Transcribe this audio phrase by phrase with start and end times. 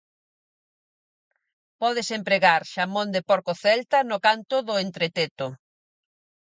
[1.81, 5.47] Pódese empregar xamón de porco celta no canto do entreteto.